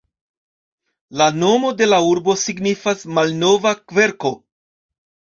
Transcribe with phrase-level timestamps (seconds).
[1.21, 4.33] La nomo de la urbo signifas "malnova kverko".